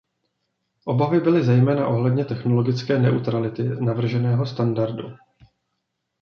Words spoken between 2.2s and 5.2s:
technologické neutrality navrženého standardu.